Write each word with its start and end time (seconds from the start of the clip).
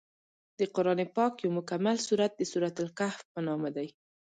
د 0.57 0.59
قران 0.75 0.99
پاک 1.15 1.33
یو 1.43 1.49
مکمل 1.59 1.97
سورت 2.07 2.31
د 2.37 2.41
سورت 2.51 2.75
الکهف 2.83 3.19
په 3.31 3.39
نامه 3.47 3.69
دی. 3.75 3.87